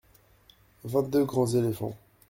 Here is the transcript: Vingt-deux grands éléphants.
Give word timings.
Vingt-deux 0.83 1.25
grands 1.25 1.45
éléphants. 1.53 1.95